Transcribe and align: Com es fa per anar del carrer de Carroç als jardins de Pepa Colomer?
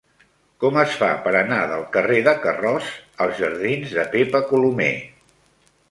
Com 0.61 0.79
es 0.83 0.95
fa 1.01 1.09
per 1.27 1.33
anar 1.41 1.59
del 1.73 1.85
carrer 1.97 2.23
de 2.29 2.35
Carroç 2.47 2.91
als 3.27 3.45
jardins 3.45 3.97
de 3.99 4.11
Pepa 4.17 4.47
Colomer? 4.53 4.93